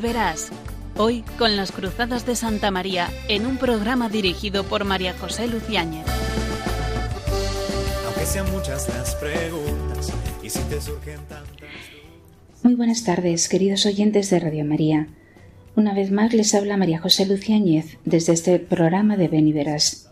[0.00, 0.50] y verás.
[0.96, 6.06] Hoy con las Cruzadas de Santa María en un programa dirigido por María José Luciáñez.
[8.06, 11.68] Aunque sean muchas las preguntas y si te surgen tantas.
[12.62, 15.08] Muy buenas tardes, queridos oyentes de Radio María.
[15.76, 20.10] Una vez más les habla María José Luciáñez desde este programa de Ven y Verás.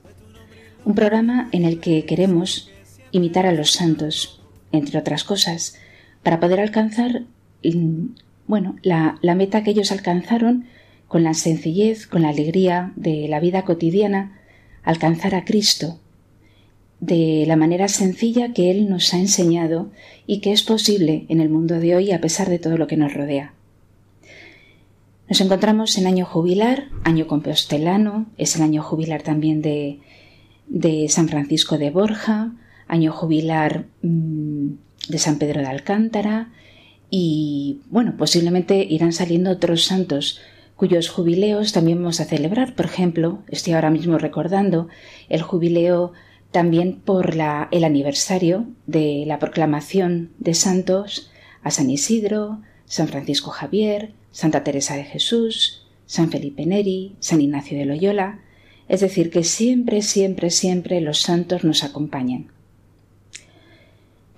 [0.84, 2.70] Un programa en el que queremos
[3.10, 5.76] imitar a los santos, entre otras cosas,
[6.22, 7.22] para poder alcanzar,
[8.48, 10.64] bueno, la, meta que ellos alcanzaron
[11.06, 14.40] con la sencillez, con la alegría de la vida cotidiana,
[14.82, 16.00] alcanzar a Cristo,
[16.98, 19.90] de la manera sencilla que Él nos ha enseñado
[20.26, 22.96] y que es posible en el mundo de hoy a pesar de todo lo que
[22.96, 23.52] nos rodea.
[25.28, 30.00] Nos encontramos en año jubilar, año compostelano, es el año jubilar también de,
[30.68, 32.54] de San Francisco de Borja,
[32.88, 34.70] año jubilar mmm,
[35.10, 36.50] de San Pedro de Alcántara
[37.10, 40.40] y bueno, posiblemente irán saliendo otros santos
[40.76, 42.74] cuyos jubileos también vamos a celebrar.
[42.74, 44.88] Por ejemplo, estoy ahora mismo recordando
[45.28, 46.12] el jubileo
[46.50, 51.30] también por la, el aniversario de la proclamación de santos
[51.62, 57.76] a San Isidro, San Francisco Javier, Santa Teresa de Jesús, San Felipe Neri, San Ignacio
[57.76, 58.40] de Loyola,
[58.88, 62.50] es decir, que siempre, siempre, siempre los santos nos acompañan.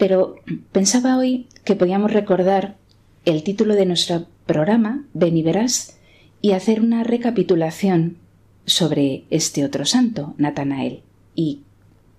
[0.00, 0.36] Pero
[0.72, 2.78] pensaba hoy que podíamos recordar
[3.26, 5.98] el título de nuestro programa, Ven y verás,
[6.40, 8.16] y hacer una recapitulación
[8.64, 11.02] sobre este otro santo, Natanael,
[11.34, 11.64] y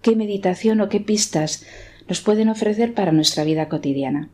[0.03, 1.65] qué meditación o qué pistas
[2.07, 4.29] nos pueden ofrecer para nuestra vida cotidiana.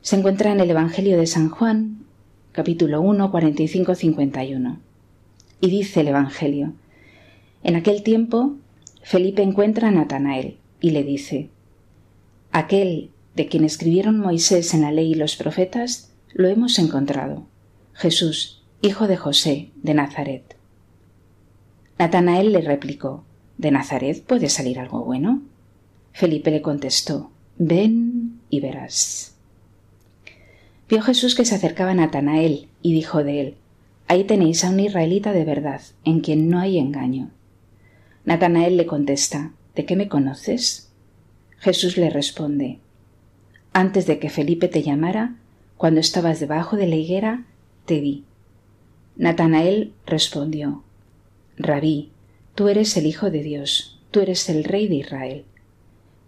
[0.00, 2.04] Se encuentra en el Evangelio de San Juan,
[2.50, 4.78] capítulo 1, 45-51.
[5.60, 6.72] Y dice el Evangelio,
[7.62, 8.56] en aquel tiempo
[9.04, 11.50] Felipe encuentra a Natanael y le dice,
[12.52, 17.46] Aquel de quien escribieron Moisés en la ley y los profetas, lo hemos encontrado,
[17.94, 20.56] Jesús, hijo de José, de Nazaret.
[21.98, 23.24] Natanael le replicó,
[23.56, 25.42] ¿De Nazaret puede salir algo bueno?
[26.12, 29.34] Felipe le contestó, Ven y verás.
[30.88, 33.54] Vio Jesús que se acercaba a Natanael y dijo de él,
[34.06, 37.30] Ahí tenéis a un israelita de verdad, en quien no hay engaño.
[38.24, 40.87] Natanael le contesta, ¿De qué me conoces?
[41.60, 42.78] Jesús le responde,
[43.72, 45.36] Antes de que Felipe te llamara,
[45.76, 47.44] cuando estabas debajo de la higuera,
[47.84, 48.24] te vi.
[49.16, 50.84] Natanael respondió,
[51.56, 52.10] Rabí,
[52.54, 55.44] Tú eres el Hijo de Dios, tú eres el Rey de Israel.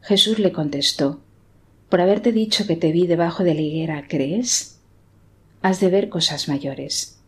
[0.01, 1.21] Jesús le contestó,
[1.89, 4.79] Por haberte dicho que te vi debajo de la higuera, ¿crees?
[5.63, 7.19] Has de ver cosas mayores.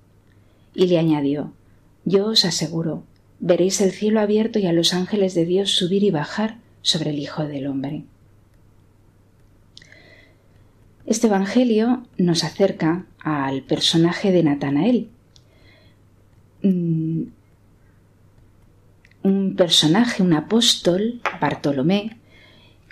[0.75, 1.53] Y le añadió,
[2.05, 3.03] Yo os aseguro,
[3.41, 7.19] veréis el cielo abierto y a los ángeles de Dios subir y bajar sobre el
[7.19, 8.05] Hijo del Hombre.
[11.07, 15.09] Este Evangelio nos acerca al personaje de Natanael,
[16.63, 17.23] mm,
[19.25, 22.19] un personaje, un apóstol, Bartolomé,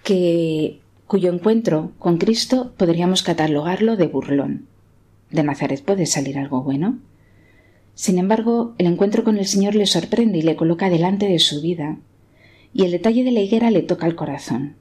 [0.03, 4.67] que, cuyo encuentro con Cristo podríamos catalogarlo de burlón.
[5.31, 6.99] ¿De Nazaret puede salir algo bueno?
[7.95, 11.61] Sin embargo, el encuentro con el Señor le sorprende y le coloca delante de su
[11.61, 11.99] vida,
[12.73, 14.77] y el detalle de la higuera le toca el corazón.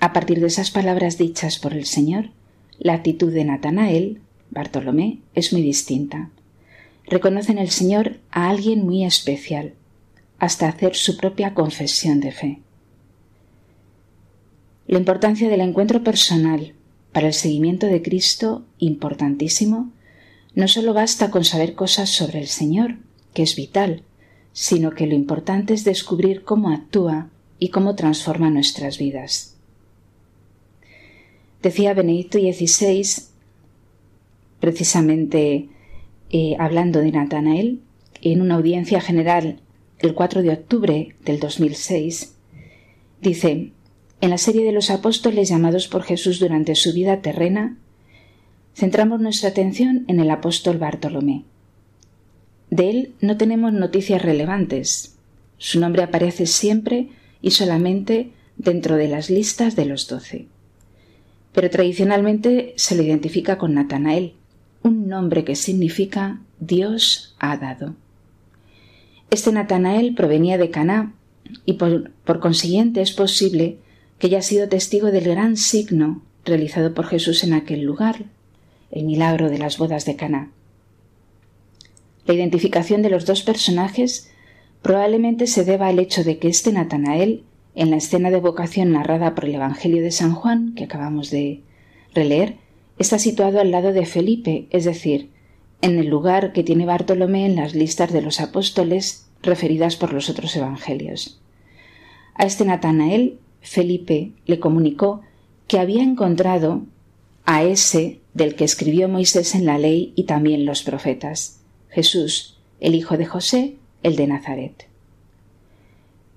[0.00, 2.30] A partir de esas palabras dichas por el Señor,
[2.78, 4.20] la actitud de Natanael,
[4.50, 6.30] Bartolomé, es muy distinta.
[7.04, 9.74] Reconoce en el Señor a alguien muy especial,
[10.38, 12.60] hasta hacer su propia confesión de fe.
[14.86, 16.74] La importancia del encuentro personal
[17.12, 19.90] para el seguimiento de Cristo, importantísimo,
[20.54, 22.96] no solo basta con saber cosas sobre el Señor,
[23.34, 24.02] que es vital,
[24.52, 27.28] sino que lo importante es descubrir cómo actúa
[27.58, 29.56] y cómo transforma nuestras vidas.
[31.62, 33.24] Decía Benedicto XVI,
[34.60, 35.68] precisamente
[36.30, 37.80] eh, hablando de Natanael,
[38.22, 39.60] en una audiencia general
[39.98, 42.34] el 4 de octubre del 2006,
[43.20, 43.72] dice,
[44.22, 47.76] en la serie de los apóstoles llamados por Jesús durante su vida terrena,
[48.74, 51.44] centramos nuestra atención en el apóstol Bartolomé.
[52.70, 55.16] De él no tenemos noticias relevantes.
[55.58, 57.08] Su nombre aparece siempre
[57.42, 60.46] y solamente dentro de las listas de los doce.
[61.52, 64.34] Pero tradicionalmente se le identifica con Natanael,
[64.82, 67.94] un nombre que significa Dios ha dado.
[69.30, 71.14] Este Natanael provenía de Caná
[71.64, 73.78] y por, consiguiente es posible
[74.18, 78.24] que haya sido testigo del gran signo realizado por Jesús en aquel lugar,
[78.90, 80.50] el milagro de las bodas de Caná.
[82.30, 84.30] La identificación de los dos personajes
[84.82, 87.42] probablemente se deba al hecho de que este Natanael
[87.74, 91.62] En la escena de vocación narrada por el Evangelio de San Juan, que acabamos de
[92.14, 92.54] releer,
[93.00, 95.30] está situado al lado de Felipe, es decir,
[95.82, 100.30] en el lugar que tiene Bartolomé en las listas de los apóstoles referidas por los
[100.30, 101.40] otros evangelios.
[102.36, 105.22] A este Natanael, Felipe le comunicó
[105.66, 106.82] que había encontrado
[107.44, 111.59] a ese del que escribió Moisés en la ley y también los profetas,
[111.90, 114.86] Jesús, el hijo de José, el de Nazaret.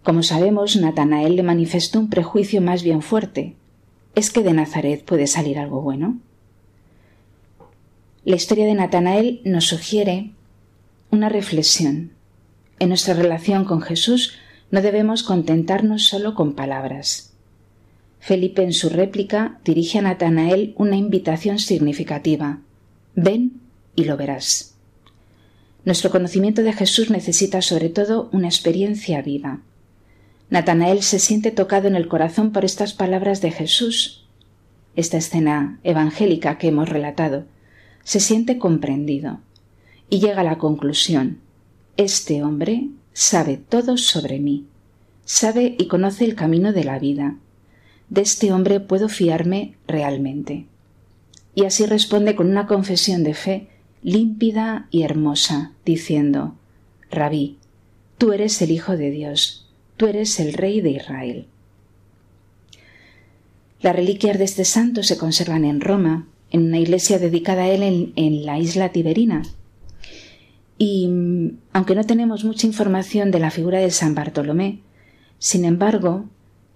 [0.03, 3.55] Como sabemos, Natanael le manifestó un prejuicio más bien fuerte.
[4.15, 6.19] ¿Es que de Nazaret puede salir algo bueno?
[8.25, 10.31] La historia de Natanael nos sugiere
[11.09, 12.11] una reflexión.
[12.79, 14.33] En nuestra relación con Jesús
[14.71, 17.33] no debemos contentarnos solo con palabras.
[18.19, 22.59] Felipe en su réplica dirige a Natanael una invitación significativa.
[23.15, 23.61] Ven
[23.95, 24.72] y lo verás.
[25.85, 29.61] Nuestro conocimiento de Jesús necesita sobre todo una experiencia viva.
[30.49, 34.25] Natanael se siente tocado en el corazón por estas palabras de Jesús.
[34.95, 37.45] Esta escena evangélica que hemos relatado
[38.03, 39.39] se siente comprendido
[40.09, 41.39] y llega a la conclusión
[41.95, 44.65] este hombre sabe todo sobre mí,
[45.25, 47.35] sabe y conoce el camino de la vida.
[48.09, 50.65] De este hombre puedo fiarme realmente.
[51.53, 53.67] Y así responde con una confesión de fe
[54.03, 56.55] límpida y hermosa, diciendo
[57.09, 57.57] Rabí,
[58.17, 61.47] tú eres el Hijo de Dios, tú eres el Rey de Israel.
[63.81, 68.13] Las reliquias de este santo se conservan en Roma en una iglesia dedicada a él
[68.15, 69.43] en, la isla Tiberina.
[70.77, 71.09] Y
[71.73, 74.79] aunque no tenemos mucha información de la figura de San Bartolomé,
[75.39, 76.25] sin embargo,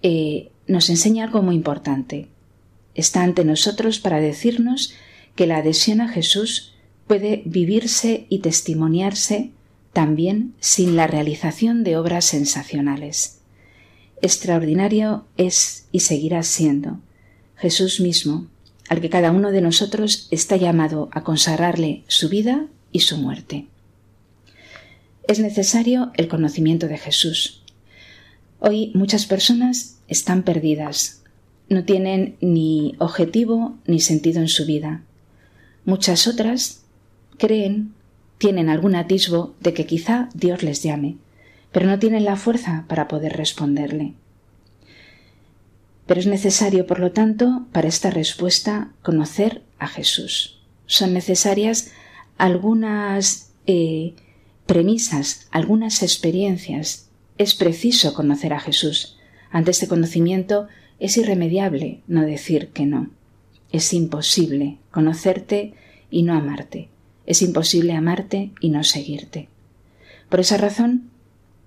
[0.02, 2.28] eh, nos enseña algo muy importante.
[2.94, 4.94] Está ante nosotros para decirnos
[5.34, 6.74] que la adhesión a Jesús
[7.08, 9.50] puede vivirse y testimoniarse
[9.92, 13.40] también sin la realización de obras sensacionales.
[14.22, 17.00] Extraordinario es y seguirá siendo
[17.56, 18.46] Jesús mismo,
[18.88, 23.66] al que cada uno de nosotros está llamado a consagrarle su vida y su muerte.
[25.26, 27.62] Es necesario el conocimiento de Jesús.
[28.60, 31.22] Hoy muchas personas están perdidas,
[31.68, 35.02] no tienen ni objetivo ni sentido en su vida.
[35.84, 36.77] Muchas otras
[37.38, 37.94] creen,
[38.38, 41.16] tienen algún atisbo de que quizá Dios les llame,
[41.72, 44.14] pero no tienen la fuerza para poder responderle.
[46.06, 50.60] Pero es necesario, por lo tanto, para esta respuesta conocer a Jesús.
[50.86, 51.92] Son necesarias
[52.38, 54.14] algunas eh,
[54.64, 57.08] premisas, algunas experiencias.
[57.36, 59.18] Es preciso conocer a Jesús.
[59.50, 60.68] Ante este conocimiento
[60.98, 63.10] es irremediable no decir que no.
[63.70, 65.74] Es imposible conocerte
[66.10, 66.88] y no amarte.
[67.28, 69.50] Es imposible amarte y no seguirte.
[70.30, 71.10] Por esa razón,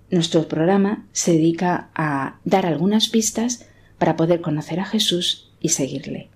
[0.10, 3.68] nuestro programa se dedica a dar algunas pistas
[4.00, 6.30] para poder conocer a Jesús y seguirle.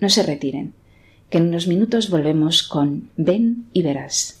[0.00, 0.72] No se retiren,
[1.28, 4.40] que en unos minutos volvemos con Ven y verás.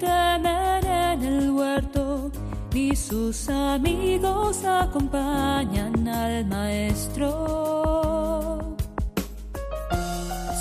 [0.00, 2.32] temer en el huerto,
[2.74, 7.28] y sus amigos acompañan al maestro.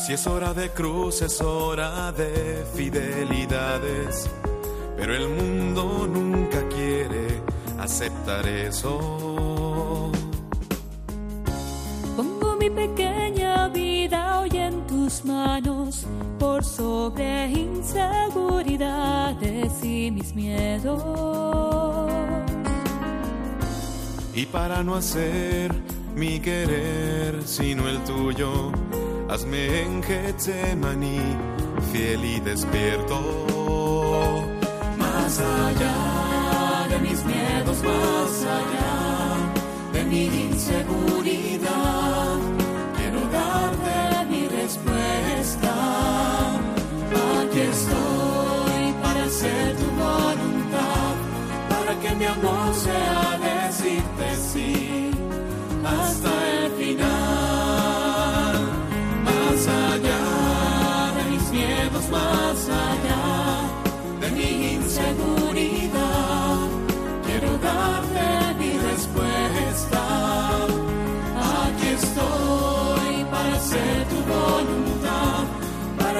[0.05, 4.29] Si es hora de cruz, es hora de fidelidades,
[4.98, 7.41] pero el mundo nunca quiere
[7.79, 10.12] aceptar eso.
[12.17, 13.98] Pongo mi pequeña vida
[15.09, 16.05] tus manos
[16.37, 21.01] por sobre inseguridades y mis miedos.
[24.35, 25.73] Y para no hacer
[26.15, 28.71] mi querer sino el tuyo,
[29.29, 31.21] hazme en Getsemaní
[31.91, 33.19] fiel y despierto.
[34.95, 39.37] Más allá de mis miedos, más allá
[39.91, 42.08] de mi inseguridad,
[47.69, 51.13] estoy para hacer tu voluntad,
[51.69, 55.11] para que mi amor sea decirte sí.
[55.85, 56.38] Hasta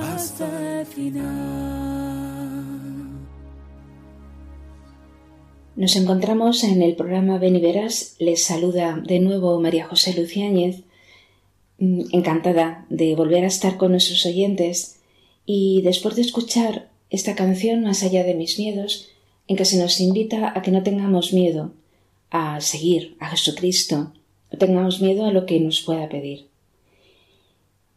[0.00, 2.00] hasta el final.
[5.76, 8.16] Nos encontramos en el programa Ven y Verás.
[8.18, 10.82] Les saluda de nuevo María José Luciáñez,
[11.78, 15.00] mm, encantada de volver a estar con nuestros oyentes
[15.46, 19.08] y después de escuchar esta canción Más allá de mis miedos,
[19.48, 21.72] en que se nos invita a que no tengamos miedo
[22.30, 24.12] a seguir a Jesucristo,
[24.52, 26.49] no tengamos miedo a lo que nos pueda pedir.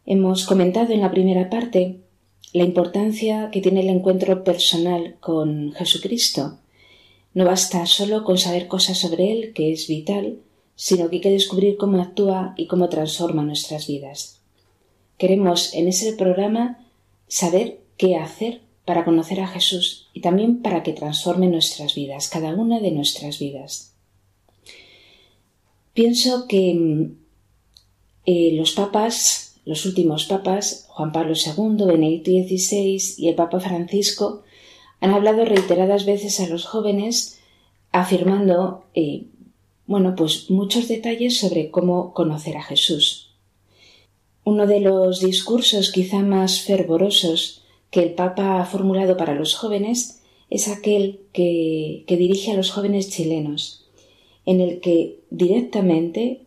[0.06, 2.00] Hemos comentado en la primera parte
[2.52, 6.58] la importancia que tiene el encuentro personal con Jesucristo.
[7.32, 10.38] No basta solo con saber cosas sobre Él, que es vital,
[10.76, 14.40] sino que hay que descubrir cómo actúa y cómo transforma nuestras vidas.
[15.18, 16.86] Queremos en ese programa
[17.26, 22.54] saber qué hacer para conocer a Jesús y también para que transforme nuestras vidas, cada
[22.54, 23.94] una de nuestras vidas.
[25.94, 27.10] Pienso que
[28.26, 34.42] eh, los papas, los últimos papas, Juan Pablo II, Benedicto XVI y el Papa Francisco,
[35.00, 37.40] han hablado reiteradas veces a los jóvenes
[37.92, 39.26] afirmando, eh,
[39.86, 43.30] bueno, pues muchos detalles sobre cómo conocer a Jesús.
[44.44, 50.22] Uno de los discursos quizá más fervorosos que el Papa ha formulado para los jóvenes
[50.50, 53.86] es aquel que, dirige a los jóvenes chilenos,
[54.44, 56.43] en el que directamente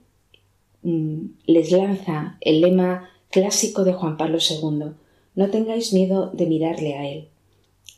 [1.46, 4.94] les lanza el lema clásico de Juan Pablo II,
[5.36, 7.28] no tengáis miedo de mirarle a él.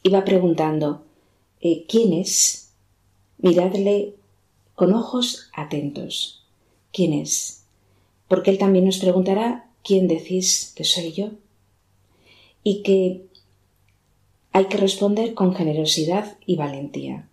[0.01, 1.03] Y va preguntando,
[1.61, 2.73] eh, ¿quién es?
[3.37, 4.15] Miradle
[4.73, 6.43] con ojos atentos.
[6.91, 7.65] ¿Quién es?
[8.27, 11.29] Porque él también nos preguntará, ¿quién decís que soy yo?
[12.63, 13.25] Y que
[14.51, 17.29] hay que responder con generosidad y valentía.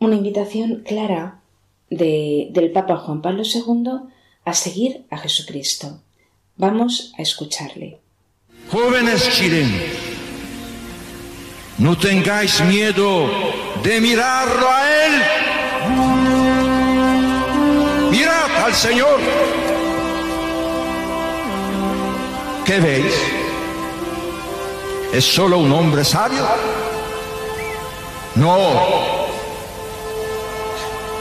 [0.00, 1.41] Una invitación clara
[1.92, 4.10] de, del Papa Juan Pablo II
[4.44, 6.00] a seguir a Jesucristo.
[6.56, 7.98] Vamos a escucharle.
[8.70, 9.82] Jóvenes chilenos,
[11.78, 13.28] No tengáis miedo
[13.82, 15.12] de mirarlo a Él.
[18.10, 19.18] Mirad al Señor.
[22.64, 23.14] ¿Qué veis?
[25.12, 26.46] ¿Es solo un hombre sabio?
[28.36, 29.11] No.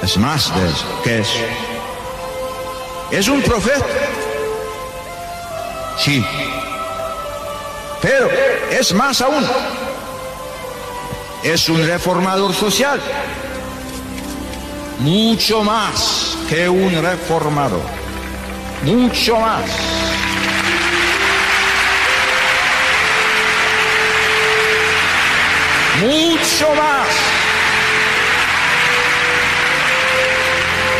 [0.01, 1.01] Es más de eso.
[1.03, 1.29] ¿Qué es?
[3.11, 3.85] ¿Es un profeta?
[5.97, 6.25] Sí.
[8.01, 8.29] Pero
[8.71, 9.45] es más aún.
[11.43, 12.99] Es un reformador social.
[14.99, 17.81] Mucho más que un reformador.
[18.83, 19.65] Mucho más.
[26.01, 27.40] Mucho más.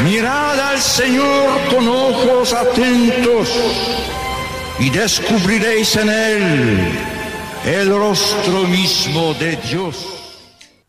[0.03, 3.49] Mirad al Señor con ojos atentos
[4.79, 6.41] y descubriréis en Él
[7.65, 10.07] el rostro mismo de Dios.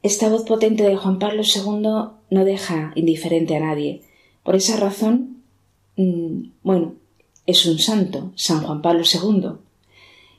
[0.02, 1.82] Esta voz potente de Juan Pablo II
[2.30, 4.00] no deja indiferente a nadie.
[4.42, 5.42] Por esa razón,
[5.96, 6.94] mm, bueno,
[7.46, 9.50] es un santo, San Juan Pablo II,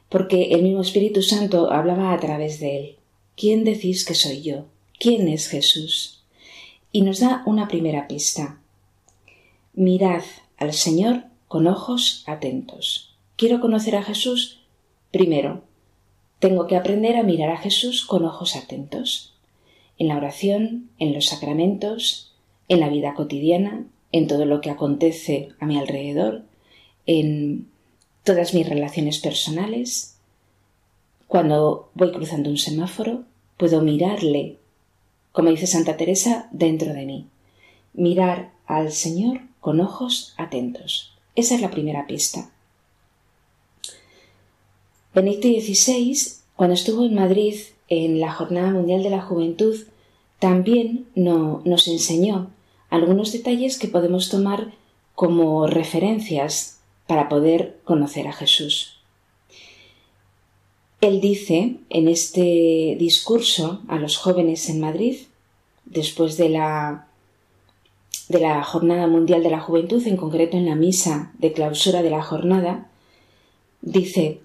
[0.10, 2.96] porque el mismo Espíritu Santo hablaba a través de él.
[3.38, 4.66] ¿Quién decís que soy yo?
[5.00, 6.24] ¿Quién es Jesús?
[6.92, 8.60] Y nos da una primera pista.
[9.74, 10.24] Mirad
[10.58, 14.62] al Señor con ojos atentos quiero conocer a Jesús,
[15.12, 15.64] primero,
[16.40, 19.34] tengo que aprender a mirar a Jesús con ojos atentos.
[19.98, 22.34] En la oración, en los sacramentos,
[22.68, 26.44] en la vida cotidiana, en todo lo que acontece a mi alrededor,
[27.06, 27.68] en
[28.24, 30.18] todas mis relaciones personales.
[31.28, 33.24] Cuando voy cruzando un semáforo,
[33.58, 34.58] puedo mirarle,
[35.32, 37.28] como dice Santa Teresa, dentro de mí.
[37.94, 41.14] Mirar al Señor con ojos atentos.
[41.36, 42.52] Esa es la primera pista.
[45.16, 46.18] Benedicto XVI,
[46.58, 47.56] cuando estuvo en Madrid
[47.88, 49.78] en la Jornada Mundial de la Juventud,
[50.40, 52.52] también nos enseñó
[52.90, 54.74] algunos detalles que podemos tomar
[55.16, 59.00] como referencias para poder conocer a Jesús.
[61.00, 65.20] Él dice en este discurso a los jóvenes en Madrid,
[65.86, 67.08] después de la,
[68.30, 72.10] de la Jornada Mundial de la Juventud, en concreto en la misa de clausura de
[72.10, 72.90] la jornada,
[73.82, 74.40] dice,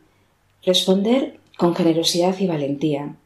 [0.65, 3.17] Responder con generosidad y valentía,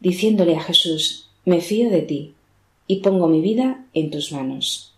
[0.00, 2.34] diciéndole a Jesús, me fío de ti
[2.86, 4.94] y pongo mi vida en tus manos.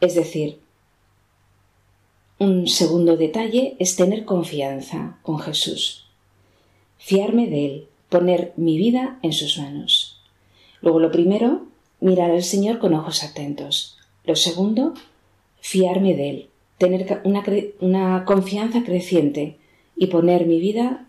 [0.00, 0.58] Es decir,
[2.38, 6.06] un segundo detalle es tener confianza con Jesús,
[6.96, 10.20] fiarme de Él, poner mi vida en sus manos.
[10.80, 11.67] Luego lo primero,
[12.00, 13.98] mirar al Señor con ojos atentos.
[14.24, 14.94] Lo segundo,
[15.60, 17.44] fiarme de Él, tener una,
[17.80, 19.56] una confianza creciente
[19.96, 21.06] y poner mi vida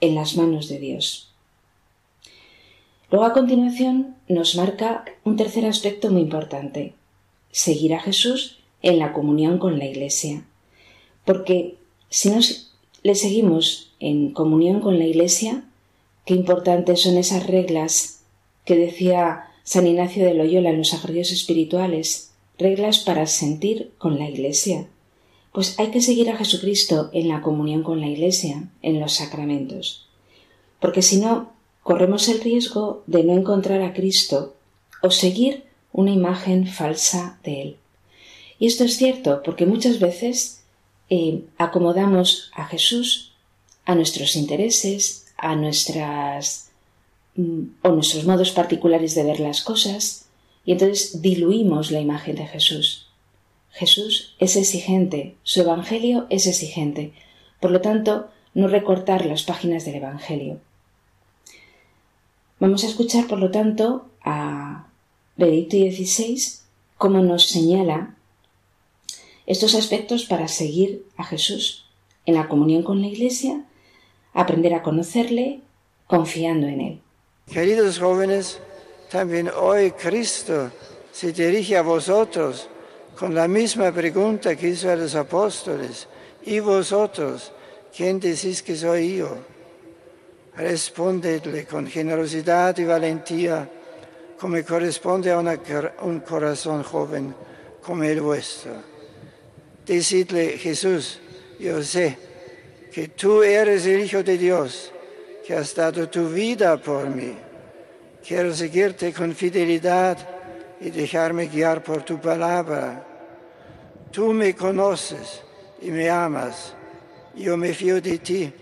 [0.00, 1.34] en las manos de Dios.
[3.10, 6.94] Luego a continuación nos marca un tercer aspecto muy importante,
[7.50, 10.44] seguir a Jesús en la comunión con la Iglesia.
[11.24, 11.76] Porque
[12.08, 12.72] si nos
[13.02, 15.64] le seguimos en comunión con la Iglesia,
[16.24, 18.24] qué importantes son esas reglas
[18.64, 24.28] que decía San Ignacio de Loyola en los ejercicios espirituales, reglas para sentir con la
[24.28, 24.86] Iglesia,
[25.52, 30.06] pues hay que seguir a Jesucristo en la comunión con la Iglesia, en los sacramentos.
[30.80, 34.54] Porque si no, corremos el riesgo de no encontrar a Cristo
[35.02, 37.76] o seguir una imagen falsa de Él.
[38.58, 40.64] Y esto es cierto porque muchas veces
[41.08, 43.32] eh, acomodamos a Jesús
[43.84, 46.63] a nuestros intereses, a nuestras
[47.36, 50.28] o nuestros modos particulares de ver las cosas,
[50.64, 53.08] y entonces diluimos la imagen de Jesús.
[53.70, 57.12] Jesús es exigente, su Evangelio es exigente.
[57.60, 60.60] Por lo tanto, no recortar las páginas del Evangelio.
[62.60, 64.86] Vamos a escuchar, por lo tanto, a
[65.36, 66.40] Benedicto XVI
[66.96, 68.14] cómo nos señala
[69.46, 71.84] estos aspectos para seguir a Jesús
[72.26, 73.64] en la comunión con la Iglesia,
[74.32, 75.60] aprender a conocerle,
[76.06, 77.00] confiando en Él.
[77.46, 78.58] Queridos jóvenes,
[79.10, 80.70] también hoy Cristo
[81.12, 82.68] se dirige a vosotros
[83.18, 86.08] con la misma pregunta que hizo a los apóstoles,
[86.42, 87.52] ¿y vosotros
[87.96, 89.36] quién decís que soy yo?
[90.56, 93.70] Respondedle con generosidad y valentía,
[94.38, 97.34] como corresponde a un corazón joven
[97.82, 98.72] como el vuestro.
[99.86, 101.20] Decidle, Jesús,
[101.58, 102.16] yo sé
[102.90, 104.90] que tú eres el Hijo de Dios,
[105.44, 107.34] que has dado tu vida por mí.
[108.26, 110.16] Quiero seguirte con fidelidad
[110.80, 113.04] y dejarme guiar por tu palabra.
[114.10, 115.42] Tú me conoces
[115.82, 116.74] y me amas.
[117.34, 118.52] Yo me fío de ti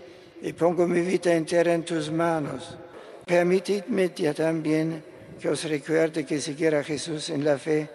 [0.41, 2.77] y pongo mi vida entera en tus manos.
[3.25, 5.01] Permitidme también
[5.39, 7.89] que os recuerde que seguir a Jesús en la fe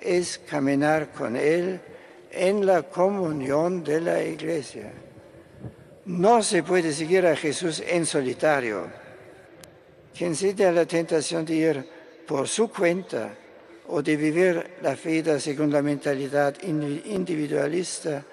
[0.00, 1.78] es caminar con Él
[2.32, 4.90] en la comunión de la iglesia.
[6.06, 8.86] No se puede seguir a Jesús en solitario.
[10.16, 11.88] Quien cede a la tentación de ir
[12.26, 13.34] por su cuenta
[13.88, 18.24] o de vivir la fe según la mentalidad individualista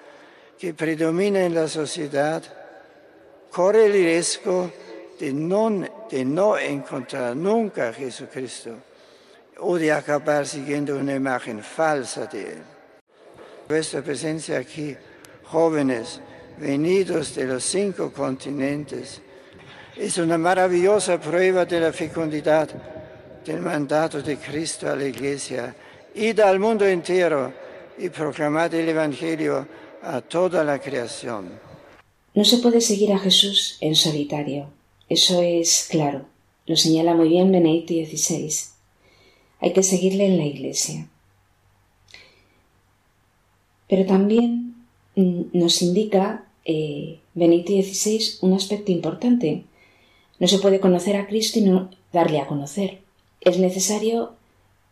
[0.58, 2.42] que predomina en la sociedad,
[3.50, 4.72] corre el riesgo
[5.18, 5.70] de no,
[6.10, 8.74] de no encontrar nunca a Jesucristo
[9.58, 12.62] o de acabar siguiendo una imagen falsa de Él.
[13.68, 14.96] Vuestra presencia aquí,
[15.44, 16.20] jóvenes,
[16.60, 19.20] venidos de los cinco continentes,
[19.96, 22.68] es una maravillosa prueba de la fecundidad
[23.44, 25.74] del mandato de Cristo a la Iglesia.
[26.14, 27.52] Id al mundo entero
[27.98, 29.66] y proclamad el Evangelio
[30.02, 31.50] a toda la creación.
[32.34, 34.70] No se puede seguir a Jesús en solitario.
[35.08, 36.26] Eso es claro.
[36.66, 38.52] Lo señala muy bien Benedicto XVI.
[39.60, 41.08] Hay que seguirle en la Iglesia.
[43.88, 44.74] Pero también
[45.16, 49.64] mm, nos indica eh, XVI un aspecto importante.
[50.38, 53.00] No se puede conocer a Cristo y no darle a conocer.
[53.40, 54.34] Es necesario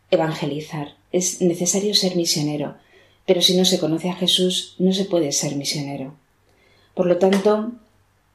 [0.09, 2.75] evangelizar, es necesario ser misionero,
[3.25, 6.15] pero si no se conoce a Jesús no se puede ser misionero.
[6.95, 7.71] Por lo tanto,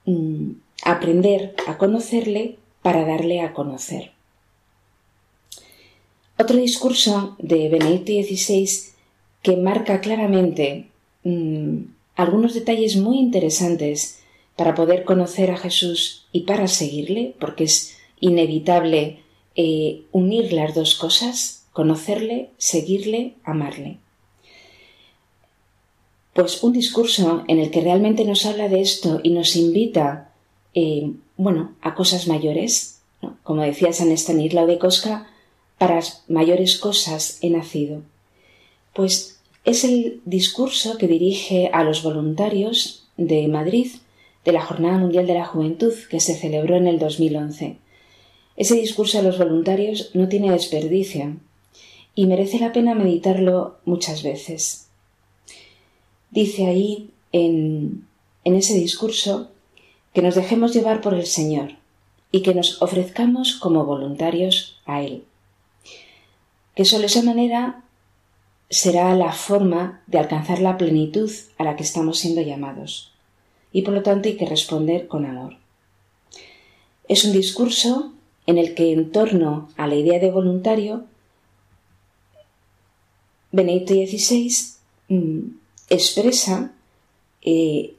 [0.06, 0.50] mm,
[0.84, 4.12] aprender a conocerle para darle a conocer.
[6.38, 8.68] Otro discurso de Benedicto XVI
[9.42, 10.86] que marca claramente
[11.24, 11.82] mm,
[12.22, 14.20] algunos detalles muy interesantes
[14.56, 19.20] para poder conocer a Jesús y para seguirle, porque es inevitable
[19.56, 23.98] eh, unir las dos cosas, conocerle, seguirle, amarle.
[26.32, 30.32] Pues un discurso en el que realmente nos habla de esto y nos invita,
[30.74, 33.02] eh, bueno, a cosas mayores,
[33.42, 35.28] como decía San Estanislao de Cosca,
[35.76, 38.02] para mayores cosas he nacido.
[38.94, 43.88] Pues es el discurso que dirige a los voluntarios de Madrid
[44.44, 47.76] de la Jornada Mundial de la Juventud que se celebró en el 2011.
[48.56, 51.36] Ese discurso a los voluntarios no tiene desperdicio
[52.14, 54.88] y merece la pena meditarlo muchas veces.
[56.30, 58.06] Dice ahí en,
[58.44, 59.50] en ese discurso
[60.12, 61.76] que nos dejemos llevar por el Señor
[62.32, 65.24] y que nos ofrezcamos como voluntarios a Él.
[66.74, 67.81] Que solo esa manera
[68.72, 73.12] será la forma de alcanzar la plenitud a la que estamos siendo llamados.
[73.70, 75.56] Y por lo tanto hay que responder con amor.
[77.06, 78.14] Es un discurso
[78.46, 81.04] en el que en torno a la idea de voluntario,
[83.50, 84.50] Benedicto XVI
[85.08, 85.40] mm,
[85.90, 86.72] expresa
[87.42, 87.94] eh,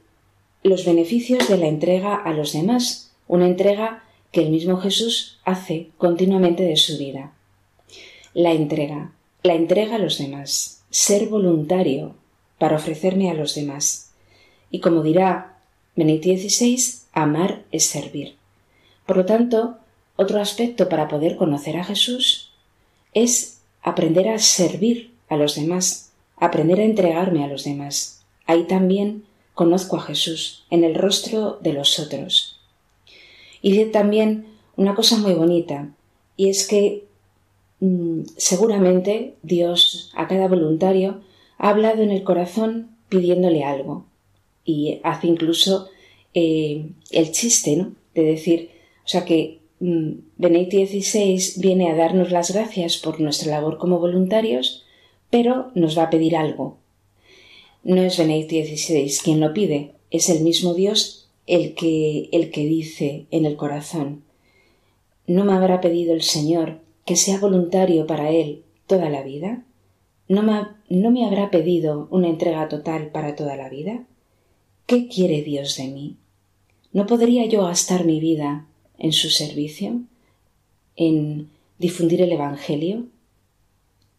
[0.64, 5.90] los beneficios de la entrega a los demás, una entrega que el mismo Jesús hace
[5.98, 7.32] continuamente de su vida.
[8.32, 9.12] La entrega,
[9.44, 12.14] la entrega a los demás, ser voluntario
[12.58, 14.10] para ofrecerme a los demás.
[14.70, 15.58] Y como dirá
[15.94, 18.36] Benedicto XVI, amar es servir.
[19.04, 19.76] Por lo tanto,
[20.16, 22.52] otro aspecto para poder conocer a Jesús
[23.12, 28.24] es aprender a servir a los demás, aprender a entregarme a los demás.
[28.46, 32.58] Ahí también conozco a Jesús en el rostro de los otros.
[33.60, 35.90] Y también una cosa muy bonita,
[36.34, 37.03] y es que
[38.36, 41.20] seguramente Dios a cada voluntario
[41.58, 44.06] ha hablado en el corazón pidiéndole algo
[44.64, 45.88] y hace incluso
[46.32, 47.94] eh, el chiste, ¿no?
[48.14, 48.70] De decir,
[49.04, 53.98] o sea que mm, Benedicto XVI viene a darnos las gracias por nuestra labor como
[53.98, 54.84] voluntarios,
[55.30, 56.78] pero nos va a pedir algo.
[57.82, 62.64] No es Benedicto XVI quien lo pide, es el mismo Dios el que, el que
[62.64, 64.22] dice en el corazón,
[65.26, 69.64] no me habrá pedido el Señor que sea voluntario para Él toda la vida?
[70.28, 74.06] ¿No me, ¿No me habrá pedido una entrega total para toda la vida?
[74.86, 76.16] ¿Qué quiere Dios de mí?
[76.92, 78.66] ¿No podría yo gastar mi vida
[78.98, 80.00] en su servicio?
[80.96, 83.06] ¿En difundir el Evangelio?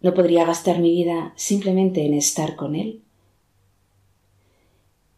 [0.01, 3.01] ¿No podría gastar mi vida simplemente en estar con Él?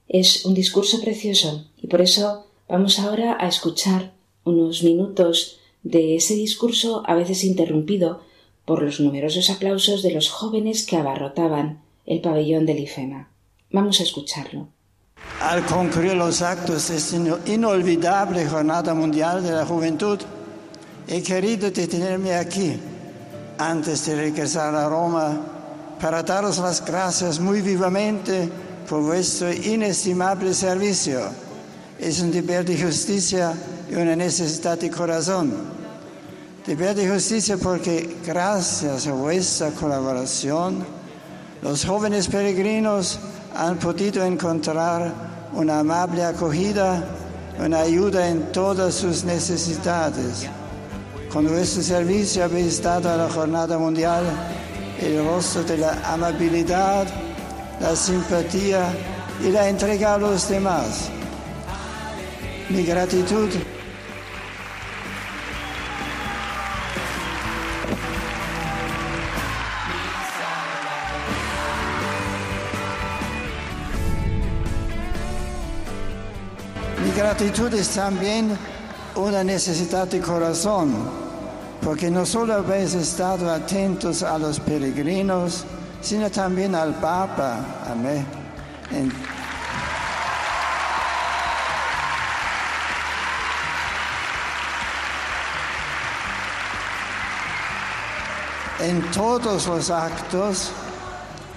[0.08, 4.14] Es un discurso precioso y por eso vamos ahora a escuchar
[4.46, 8.22] unos minutos de ese discurso a veces interrumpido
[8.66, 13.30] por los numerosos aplausos de los jóvenes que abarrotaban el pabellón del IFEMA.
[13.72, 14.68] Vamos a escucharlo.
[15.42, 17.18] Al concluir los actos de esta
[17.52, 20.20] inolvidable Jornada Mundial de la Juventud,
[21.08, 22.74] he querido detenerme aquí
[23.58, 25.42] antes de regresar a Roma
[26.02, 28.50] para daros las gracias muy vivamente
[28.88, 31.48] por vuestro inestimable servicio
[32.00, 33.54] es un deber de justicia
[33.90, 35.77] y una necesidad de corazón.
[36.68, 40.86] De justicia porque gracias a vuestra colaboración,
[41.62, 43.20] los jóvenes peregrinos
[43.56, 45.14] han podido encontrar
[45.54, 47.06] una amable acogida,
[47.58, 50.46] una ayuda en todas sus necesidades.
[51.32, 54.26] Con vuestro servicio habéis dado a la Jornada Mundial
[55.00, 57.08] el rostro de la amabilidad,
[57.80, 58.90] la simpatía
[59.42, 61.08] y la entrega a los demás.
[62.70, 63.52] Mi gratitud
[77.28, 78.58] gratitud es también
[79.16, 80.94] una necesidad de corazón,
[81.82, 85.66] porque no solo habéis estado atentos a los peregrinos,
[86.02, 87.58] sino también al Papa.
[87.92, 88.26] Amén.
[98.80, 100.70] En- todos los actos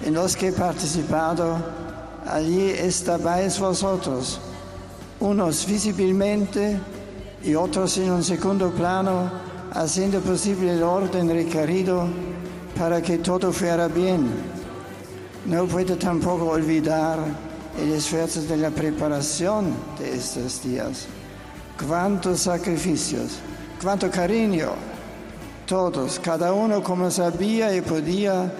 [0.03, 1.57] en los que he participado,
[2.27, 4.41] allí estabais vosotros,
[5.21, 6.79] unos visiblemente
[7.43, 9.31] y otros en un segundo plano,
[9.71, 12.07] haciendo posible el orden requerido
[12.77, 14.29] para que todo fuera bien.
[15.45, 17.19] No puedo tampoco olvidar
[17.79, 21.05] el esfuerzo de la preparación de estos días.
[21.87, 23.39] Cuántos sacrificios,
[23.81, 24.69] cuánto cariño,
[25.65, 28.51] todos, cada uno como sabía y podía,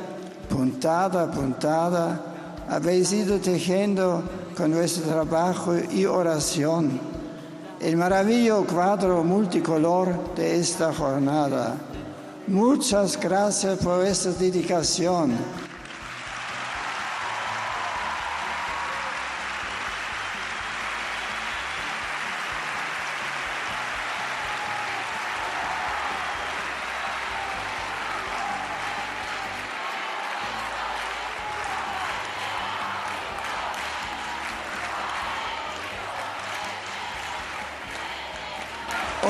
[0.49, 2.21] puntada a puntada,
[2.69, 4.23] habéis ido tejiendo
[4.61, 6.99] con vuestro trabajo y oración
[7.79, 11.75] el maravilloso cuadro multicolor de esta jornada.
[12.45, 15.31] Muchas gracias por vuestra dedicación.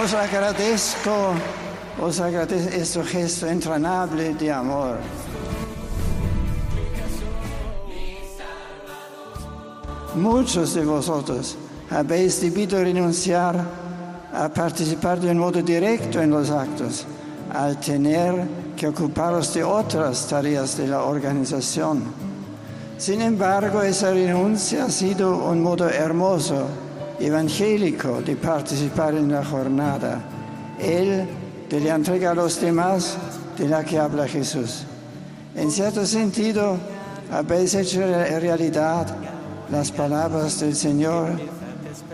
[0.04, 1.36] Os agradezco,
[2.02, 4.98] os agradezco este gesto entranable de amor.
[10.16, 11.56] Muchos de vosotros
[11.92, 13.64] habéis debido renunciar
[14.34, 17.06] a participar de un modo directo en los actos,
[17.54, 18.34] al tener
[18.76, 22.02] que ocuparos de otras tareas de la organización.
[22.98, 26.66] Sin embargo, esa renuncia ha sido un modo hermoso,
[27.26, 30.22] evangélico de participar en la jornada.
[30.80, 31.28] Él
[31.70, 33.18] de la entrega a los demás
[33.58, 34.84] de la que habla Jesús.
[35.56, 36.78] En cierto sentido,
[37.32, 39.08] habéis hecho realidad
[39.70, 41.30] las palabras del Señor.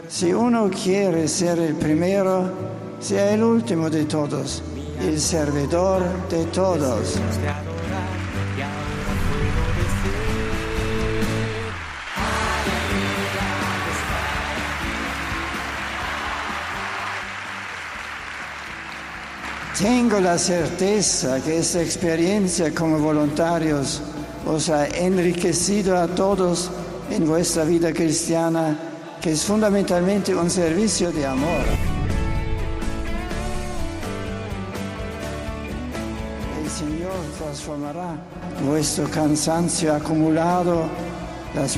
[0.08, 2.50] Si uno quiere ser el primero,
[3.00, 4.62] sea el último de todos,
[5.02, 7.16] el servidor de todos.
[19.80, 24.02] Tengo la certeza que esta experiencia como voluntarios
[24.48, 26.72] os ha enriquecido a todos
[27.12, 28.76] en vuestra vida cristiana,
[29.22, 31.62] que es fundamentalmente un servicio de amor.
[36.64, 38.16] El Señor transformará
[38.66, 40.90] vuestro cansancio acumulado,
[41.54, 41.78] las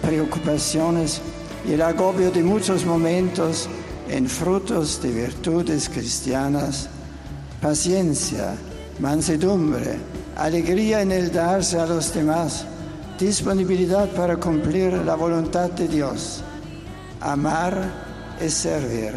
[0.00, 1.20] preocupaciones
[1.68, 3.68] y el agobio de muchos momentos
[4.08, 6.88] en frutos de virtudes cristianas,
[7.60, 8.54] paciencia,
[8.98, 9.98] mansedumbre,
[10.36, 12.66] alegría en el darse a los demás,
[13.18, 16.42] disponibilidad para cumplir la voluntad de Dios.
[17.20, 17.90] Amar
[18.40, 19.14] es servir.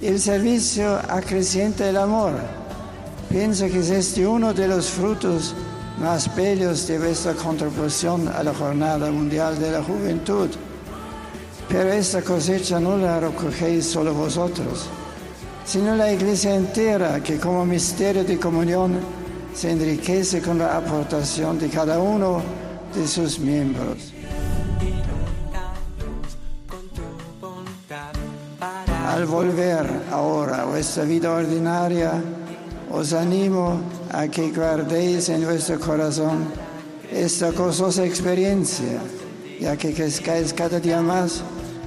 [0.00, 2.32] El servicio acrecienta el amor.
[3.30, 5.54] Pienso que es este uno de los frutos
[6.00, 10.50] más bellos de vuestra contribución a la Jornada Mundial de la Juventud.
[11.72, 14.88] Pero esta cosecha no la recogéis solo vosotros,
[15.64, 19.00] sino la iglesia entera que como misterio de comunión
[19.54, 22.42] se enriquece con la aportación de cada uno
[22.94, 24.12] de sus miembros.
[29.08, 32.22] Al volver ahora a vuestra vida ordinaria,
[32.90, 33.80] os animo
[34.12, 36.44] a que guardéis en vuestro corazón
[37.10, 39.00] esta gozosa experiencia,
[39.58, 41.42] ya que crezcáis cada día más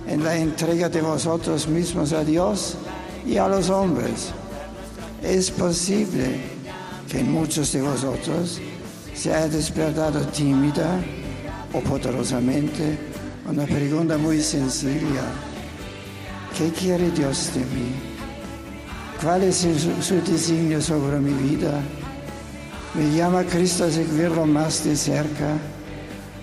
[0.07, 2.75] en la entrega de vosotros mismos a Dios
[3.25, 4.31] y a los hombres.
[5.23, 6.39] Es posible
[7.09, 8.61] que muchos de vosotros
[9.13, 10.99] se haya despertado tímida
[11.73, 12.97] o poderosamente
[13.49, 15.23] una pregunta muy sencilla.
[16.57, 17.91] ¿Qué quiere Dios de mí?
[19.21, 21.81] ¿Cuál es su, su designio sobre mi vida?
[22.93, 25.57] Me llama Cristo a seguirlo más de cerca.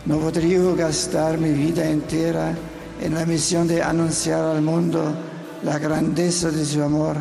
[0.05, 2.55] No podría gastar mi vida entera
[3.03, 5.03] en la misión de anunciar al mundo
[5.65, 7.17] la grandeza de su amor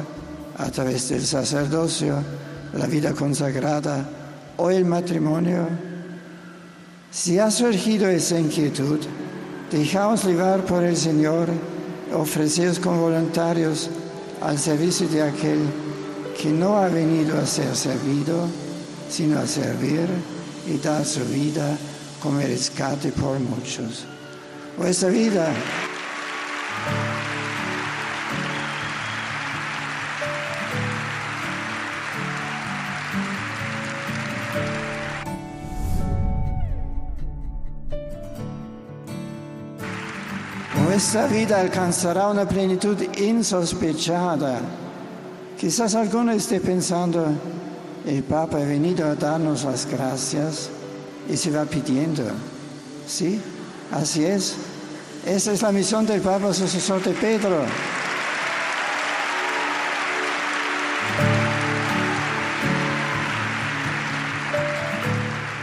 [0.58, 2.18] a través del sacerdocio,
[2.74, 4.08] la vida consagrada
[4.58, 5.68] o el matrimonio.
[7.10, 9.00] Si ha surgido esa inquietud,
[9.72, 11.50] dejamos llevar por el Señor,
[12.14, 13.90] ofrecidos como voluntarios
[14.42, 15.60] al servicio de aquel
[16.40, 18.46] que no ha venido a ser servido,
[19.10, 20.08] sino a servir
[20.68, 21.76] y dar su vida
[22.22, 24.06] como rescate por muchos.
[24.78, 25.54] Vuestra vida
[41.30, 44.60] vida alcanzará una plenitud insospechada.
[45.60, 47.26] Quizás alguno esté pensando,
[48.06, 50.70] el Papa ha venido a darnos las gracias
[51.30, 52.24] y se va pidiendo.
[53.08, 53.42] ¿Sí?
[53.92, 54.56] Así es.
[55.26, 57.66] Esa es la misión del Papa sucesor de Pedro.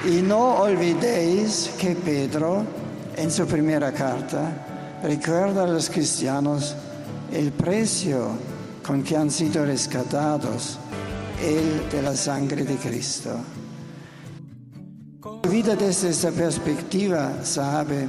[0.05, 2.65] Y no olvidéis que Pedro,
[3.17, 6.75] en su primera carta, recuerda a los cristianos
[7.33, 8.29] el precio
[8.87, 10.79] con que han sido rescatados,
[11.43, 13.31] el de la sangre de Cristo.
[15.51, 18.07] Vida desde esta perspectiva sabe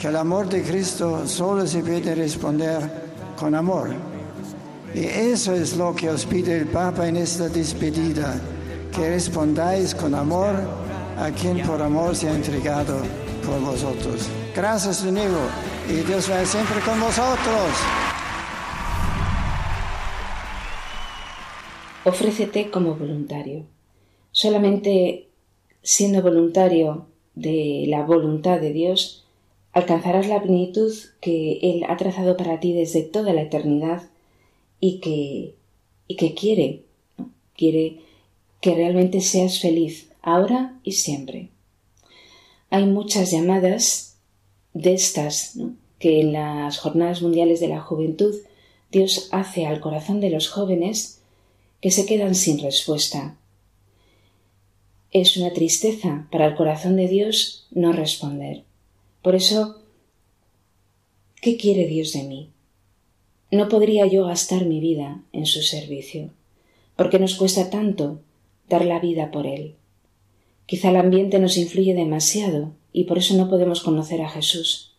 [0.00, 2.80] que el amor de Cristo solo se puede responder
[3.36, 3.90] con amor.
[4.94, 8.40] Y eso es lo que os pide el Papa en esta despedida,
[8.90, 10.54] que respondáis con amor
[11.18, 13.02] a quien por amor se ha entregado
[13.44, 14.28] por vosotros.
[14.56, 15.40] Gracias de nuevo
[15.90, 17.68] y Dios va siempre con vosotros.
[22.04, 23.66] Ofrécete como voluntario.
[24.30, 25.31] Solamente
[25.82, 29.24] siendo voluntario de la voluntad de Dios,
[29.72, 34.02] alcanzarás la plenitud que Él ha trazado para ti desde toda la eternidad
[34.80, 35.54] y que,
[36.08, 36.82] y que quiere,
[37.56, 38.00] quiere
[38.60, 41.48] que realmente seas feliz ahora y siempre.
[42.70, 44.16] Hay muchas llamadas
[44.74, 45.58] de estas
[45.98, 48.34] que en las jornadas mundiales de la juventud
[48.90, 51.20] Dios hace al corazón de los jóvenes
[51.80, 53.36] que se quedan sin respuesta.
[55.12, 58.64] Es una tristeza para el corazón de Dios no responder.
[59.20, 59.82] Por eso,
[61.42, 62.48] ¿qué quiere Dios de mí?
[63.50, 66.30] No podría yo gastar mi vida en su servicio,
[66.96, 68.20] porque nos cuesta tanto
[68.70, 69.74] dar la vida por Él.
[70.64, 74.94] Quizá el ambiente nos influye demasiado y por eso no podemos conocer a Jesús.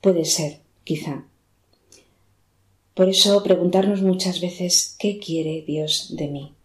[0.00, 1.26] Puede ser, quizá.
[2.94, 6.55] Por eso preguntarnos muchas veces ¿qué quiere Dios de mí?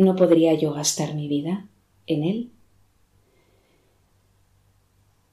[0.00, 1.68] ¿No podría yo gastar mi vida
[2.06, 2.50] en Él?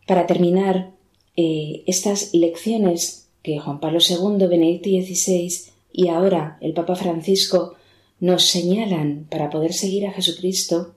[0.06, 0.92] Para terminar,
[1.38, 7.76] eh, estas lecciones que Juan Pablo II, Benedicto XVI y ahora el Papa Francisco
[8.20, 10.96] nos señalan para poder seguir a Jesucristo,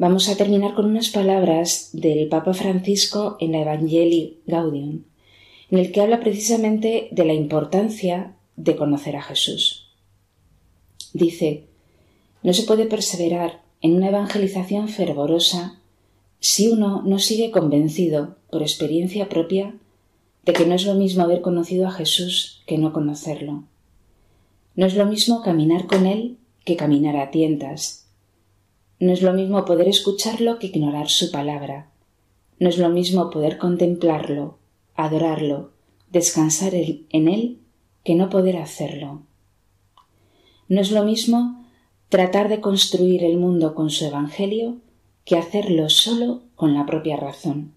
[0.00, 5.02] Vamos a terminar con unas palabras del Papa Francisco en la Evangelii Gaudium,
[5.72, 9.90] en el que habla precisamente de la importancia de conocer a Jesús.
[11.12, 11.64] Dice,
[12.42, 15.80] no se puede perseverar en una evangelización fervorosa
[16.40, 19.74] si uno no sigue convencido, por experiencia propia,
[20.44, 23.64] de que no es lo mismo haber conocido a Jesús que no conocerlo.
[24.74, 28.08] No es lo mismo caminar con Él que caminar a tientas,
[29.00, 31.88] no es lo mismo poder escucharlo que ignorar su palabra.
[32.58, 34.58] No es lo mismo poder contemplarlo,
[34.96, 35.70] adorarlo,
[36.10, 37.60] descansar en él
[38.02, 39.22] que no poder hacerlo.
[40.68, 41.57] No es lo mismo
[42.08, 44.76] tratar de construir el mundo con su Evangelio
[45.24, 47.72] que hacerlo solo con la propia razón.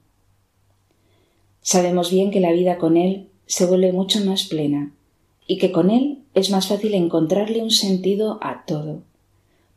[1.62, 4.94] Sabemos bien que la vida con Él se vuelve mucho más plena
[5.46, 9.02] y que con Él es más fácil encontrarle un sentido a todo.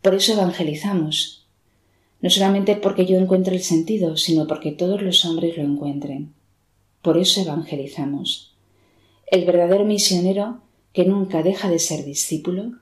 [0.02, 1.46] Por eso evangelizamos,
[2.20, 6.32] no solamente porque yo encuentre el sentido, sino porque todos los hombres lo encuentren.
[7.02, 8.54] Por eso evangelizamos.
[9.26, 10.60] El verdadero misionero,
[10.92, 12.72] que nunca deja de ser discípulo,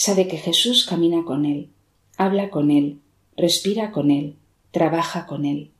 [0.00, 1.68] sabe que Jesús camina con él,
[2.16, 3.00] habla con él,
[3.36, 4.36] respira con él,
[4.70, 5.72] trabaja con él.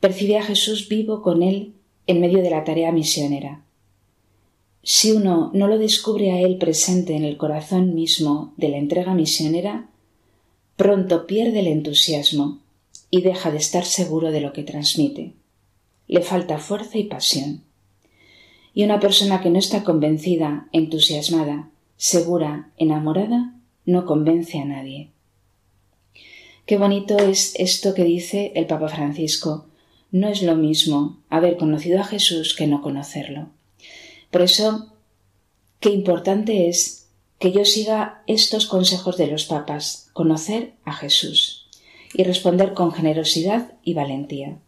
[0.00, 1.74] Percibe a Jesús vivo con él
[2.06, 3.66] en medio de la tarea misionera.
[4.82, 9.12] Si uno no lo descubre a Él presente en el corazón mismo de la entrega
[9.12, 9.90] misionera,
[10.76, 12.60] pronto pierde el entusiasmo
[13.10, 15.34] y deja de estar seguro de lo que transmite.
[16.08, 17.62] Le falta fuerza y pasión.
[18.72, 21.71] Y una persona que no está convencida, entusiasmada,
[22.02, 23.54] segura, enamorada,
[23.86, 25.10] no convence a nadie.
[26.66, 29.66] Qué bonito es esto que dice el Papa Francisco.
[30.10, 33.50] No es lo mismo haber conocido a Jesús que no conocerlo.
[34.32, 34.92] Por eso,
[35.78, 37.06] qué importante es
[37.38, 41.68] que yo siga estos consejos de los papas, conocer a Jesús
[42.14, 44.58] y responder con generosidad y valentía.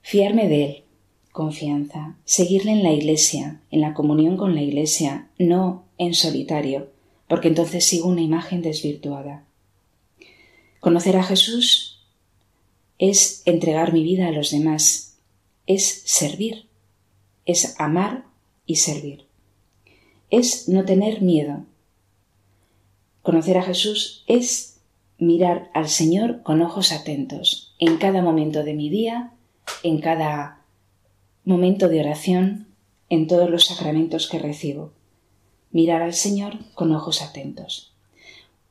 [0.00, 0.84] Fiarme de Él,
[1.32, 6.90] confianza, seguirle en la Iglesia, en la comunión con la Iglesia, no en solitario,
[7.28, 9.44] porque entonces sigo una imagen desvirtuada.
[10.80, 12.00] Conocer a Jesús
[12.98, 15.18] es entregar mi vida a los demás,
[15.66, 16.66] es servir,
[17.46, 18.24] es amar
[18.66, 19.26] y servir,
[20.30, 21.64] es no tener miedo.
[23.22, 24.80] Conocer a Jesús es
[25.18, 29.32] mirar al Señor con ojos atentos en cada momento de mi día,
[29.82, 30.59] en cada
[31.44, 32.66] momento de oración,
[33.08, 34.92] en todos los sacramentos que recibo.
[35.72, 37.92] Mirar al Señor con ojos atentos.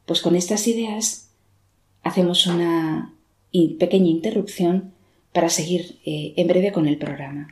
[0.05, 1.29] Pues con estas ideas
[2.03, 3.13] hacemos una
[3.79, 4.93] pequeña interrupción
[5.33, 7.49] para seguir eh, en breve con el programa.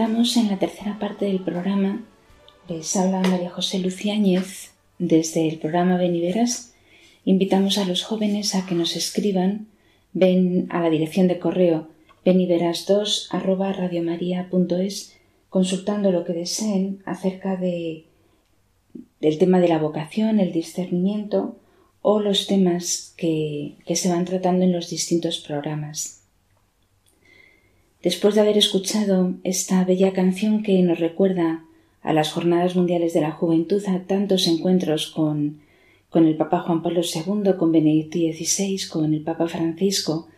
[0.00, 2.02] Encontramos en la tercera parte del programa.
[2.70, 6.72] Les habla María José Luciáñez desde el programa Beniveras.
[7.26, 9.66] Invitamos a los jóvenes a que nos escriban.
[10.14, 11.88] Ven a la dirección de correo
[12.24, 13.28] beniveras2
[15.50, 18.06] consultando lo que deseen acerca de,
[19.20, 21.58] del tema de la vocación, el discernimiento
[22.00, 26.19] o los temas que se van tratando en los distintos programas.
[28.02, 31.64] Después de haber escuchado esta bella canción que nos recuerda
[32.02, 35.60] a las Jornadas Mundiales de la Juventud, a tantos encuentros con,
[36.08, 40.28] con el Papa Juan Pablo II, con Benedicto XVI, con el Papa Francisco,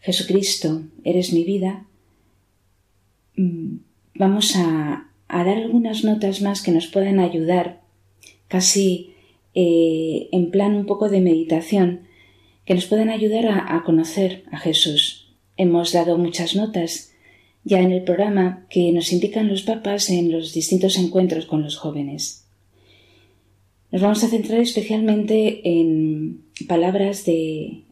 [0.00, 1.86] Jesucristo, eres mi vida,
[3.36, 3.76] mm,
[4.14, 7.80] vamos a, dar algunas notas más que nos puedan ayudar,
[8.46, 9.14] casi
[9.54, 12.02] eh, en plan un poco de meditación,
[12.66, 15.27] que nos puedan ayudar a conocer a Jesús,
[15.58, 17.12] Hemos dado muchas notas
[17.64, 21.76] ya en el programa que nos indican los papas en los distintos encuentros con los
[21.76, 22.46] jóvenes.
[23.90, 27.82] Nos vamos a centrar especialmente en palabras de,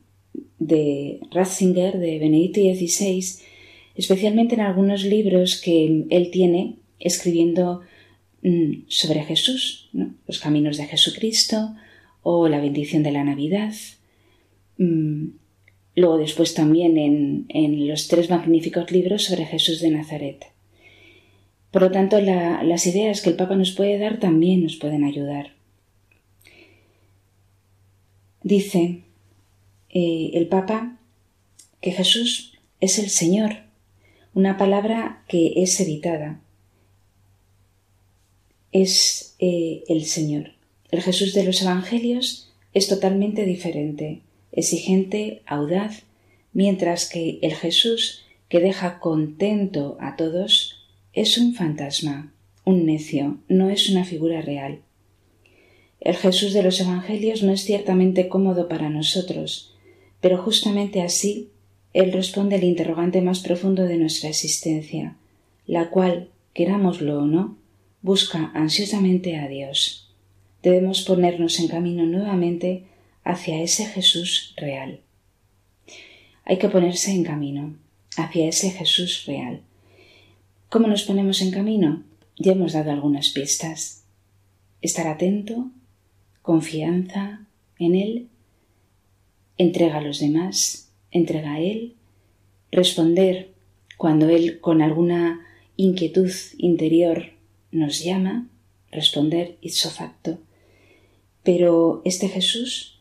[0.59, 3.25] de Ratzinger, de Benedicto XVI,
[3.97, 7.83] especialmente en algunos libros que él tiene escribiendo
[8.43, 9.91] mm, sobre Jesús,
[10.27, 11.75] los caminos de Jesucristo
[12.23, 13.75] o la bendición de la Navidad.
[15.97, 20.45] Luego después también en, los tres magníficos libros sobre Jesús de Nazaret.
[21.71, 25.55] Por lo tanto, las ideas que el Papa nos puede dar también nos pueden ayudar.
[28.43, 29.01] Dice
[29.89, 30.99] eh, el Papa
[31.81, 33.57] que Jesús es el Señor,
[34.35, 36.41] una palabra que es evitada.
[38.71, 40.53] Es eh, el Señor.
[40.91, 44.21] El Jesús de los Evangelios es totalmente diferente,
[44.57, 46.03] exigente, audaz,
[46.53, 52.33] mientras que el Jesús que deja contento a todos es un fantasma,
[52.65, 54.81] un necio, no es una figura real.
[56.01, 59.75] El Jesús de los Evangelios no es ciertamente cómodo para nosotros,
[60.21, 61.51] pero justamente así
[61.93, 65.17] Él responde el interrogante más profundo de nuestra existencia,
[65.67, 67.57] la cual, querámoslo o no,
[68.03, 70.15] busca ansiosamente a Dios.
[70.63, 72.85] Debemos ponernos en camino nuevamente
[73.27, 75.01] hacia ese Jesús real.
[76.45, 77.77] Hay que ponerse en camino
[78.17, 79.63] hacia ese Jesús real.
[80.71, 82.05] ¿Cómo nos ponemos en camino?
[82.39, 84.05] Ya hemos dado algunas pistas.
[84.81, 85.71] Estar atento,
[86.41, 87.47] confianza
[87.81, 88.29] en Él,
[89.59, 91.95] entrega a los demás, entrega a Él,
[92.71, 93.51] responder
[93.97, 95.45] cuando Él con alguna
[95.77, 97.33] inquietud interior
[97.73, 98.49] nos llama,
[98.93, 100.39] responder ipso facto.
[101.43, 102.96] Pero este Jesús,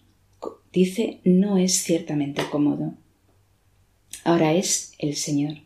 [0.75, 2.93] dice, no es ciertamente cómodo.
[4.25, 5.59] Ahora es el Señor.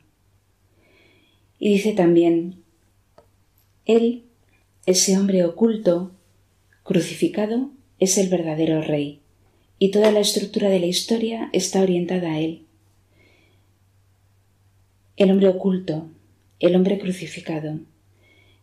[1.57, 2.63] Y dice también,
[3.85, 4.25] Él,
[4.85, 6.11] ese hombre oculto,
[6.83, 9.19] crucificado, es el verdadero Rey,
[9.79, 12.65] y toda la estructura de la historia está orientada a Él.
[15.17, 16.07] El hombre oculto,
[16.59, 17.79] el hombre crucificado.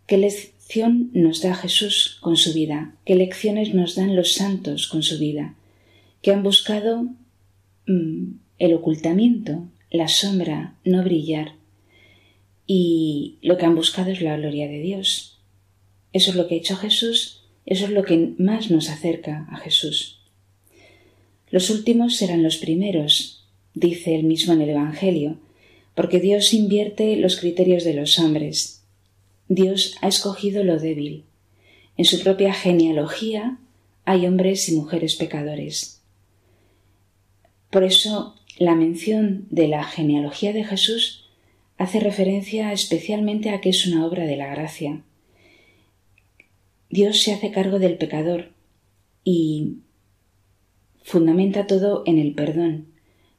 [0.06, 2.94] ¿Qué lección nos da Jesús con su vida?
[3.04, 5.56] ¿Qué lecciones nos dan los santos con su vida?
[6.26, 7.06] Que han buscado
[7.86, 11.52] mm, el ocultamiento, la sombra, no brillar.
[12.66, 15.38] Y lo que han buscado es la gloria de Dios.
[16.12, 19.56] Eso es lo que ha hecho Jesús eso es lo que más nos acerca a
[19.58, 20.20] Jesús.
[21.50, 25.38] Los últimos serán los primeros, dice él mismo en el Evangelio,
[25.96, 28.84] porque Dios invierte los criterios de los hombres.
[29.48, 31.24] Dios ha escogido lo débil.
[31.96, 33.58] En su propia genealogía
[34.04, 35.95] hay hombres y mujeres pecadores.
[37.76, 41.26] Por eso la mención de la genealogía de Jesús
[41.76, 45.02] hace referencia especialmente a que es una obra de la gracia.
[46.88, 48.48] Dios se hace cargo del pecador
[49.24, 49.80] y
[51.02, 52.86] fundamenta todo en el perdón,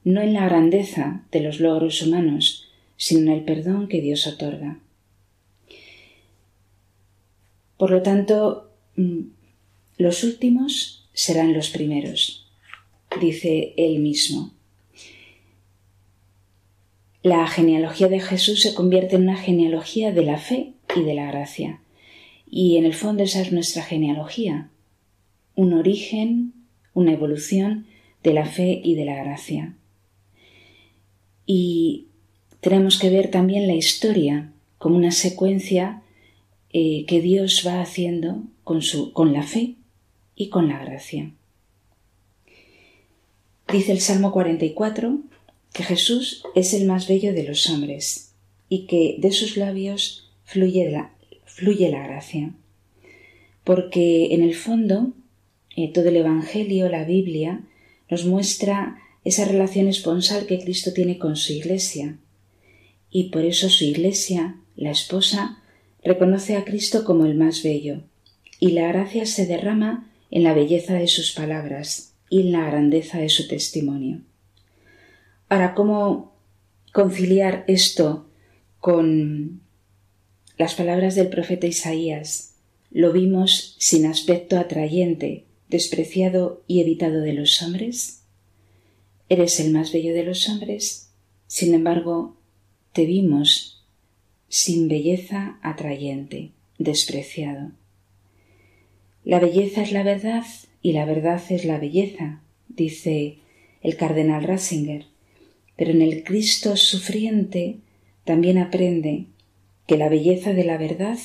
[0.03, 4.77] no en la grandeza de los logros humanos, sino en el perdón que Dios otorga.
[7.75, 9.21] Por lo tanto, mm,
[9.97, 12.46] los últimos serán los primeros,
[13.19, 14.51] dice él mismo.
[17.23, 21.27] La genealogía de Jesús se convierte en una genealogía de la fe y de la
[21.27, 21.81] gracia.
[22.49, 24.69] Y en el fondo esa es nuestra genealogía,
[25.55, 26.53] un origen,
[26.93, 27.87] una evolución
[28.23, 29.75] de la fe y de la gracia.
[31.45, 32.07] Y
[32.61, 36.03] tenemos que ver también la historia como una secuencia
[36.71, 39.75] eh, que Dios va haciendo con, su, con la fe
[40.35, 41.31] y con la gracia.
[43.71, 45.19] Dice el Salmo 44
[45.73, 48.31] que Jesús es el más bello de los hombres
[48.69, 51.11] y que de sus labios fluye la,
[52.07, 52.53] gracia.
[53.65, 55.11] Porque en el fondo
[55.75, 57.61] eh, todo el Evangelio, la Biblia,
[58.09, 62.17] nos muestra esa relación esponsal que Cristo tiene con su Iglesia.
[63.11, 65.61] Y por eso su Iglesia, la esposa,
[66.05, 67.99] reconoce a Cristo como el más bello,
[68.61, 73.29] y la gracia se derrama en la belleza de sus palabras y la grandeza de
[73.29, 74.21] su testimonio.
[75.49, 76.37] Ahora, ¿cómo
[76.91, 78.27] conciliar esto
[78.79, 79.61] con
[80.57, 82.55] las palabras del profeta Isaías.
[82.89, 88.23] ¿Lo vimos sin aspecto atrayente, despreciado y evitado de los hombres?
[89.29, 91.11] Eres el más bello de los hombres,
[91.47, 92.37] sin embargo,
[92.93, 93.85] te vimos
[94.49, 97.71] sin belleza atrayente, despreciado.
[99.23, 100.45] La belleza es la verdad
[100.81, 103.37] y la verdad es la belleza, dice
[103.81, 105.05] el cardenal Ratzinger,
[105.75, 107.77] pero en el Cristo sufriente
[108.23, 109.25] también aprende
[109.85, 111.17] que la belleza de la verdad